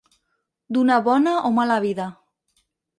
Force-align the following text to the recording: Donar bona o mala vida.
Donar 0.79 0.97
bona 1.09 1.37
o 1.51 1.55
mala 1.61 1.79
vida. 1.89 2.13